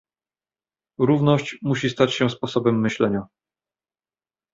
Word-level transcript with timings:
Równość 0.99 1.57
musi 1.61 1.89
stać 1.89 2.13
się 2.13 2.29
sposobem 2.29 2.79
myślenia 2.81 3.25